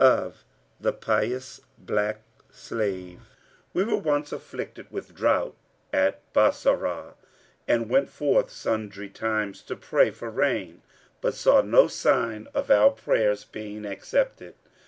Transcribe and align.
of 0.03 0.43
THE 0.79 0.93
PIOUS 0.93 1.61
BLACK 1.77 2.21
SLAVE. 2.51 3.19
"We 3.71 3.83
were 3.83 3.97
once 3.99 4.31
afflicted 4.31 4.87
with 4.89 5.13
drought 5.13 5.55
at 5.93 6.23
Bassorah 6.33 7.13
and 7.67 7.87
went 7.87 8.09
forth 8.09 8.49
sundry 8.49 9.09
times 9.09 9.61
to 9.61 9.75
pray 9.75 10.09
for 10.09 10.31
rain, 10.31 10.81
but 11.21 11.35
saw 11.35 11.61
no 11.61 11.85
sign 11.87 12.47
of 12.55 12.71
our 12.71 12.89
prayers 12.89 13.43
being 13.45 13.85
accepted. 13.85 14.55